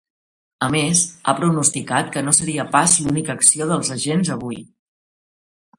A 0.67 0.69
més 0.75 1.01
ha 1.25 1.35
pronosticat 1.41 2.09
que 2.17 2.23
no 2.29 2.33
seria 2.39 2.67
pas 2.77 2.99
l’única 3.05 3.37
acció 3.39 3.69
dels 3.75 3.93
agents 3.99 4.35
avui. 4.39 4.61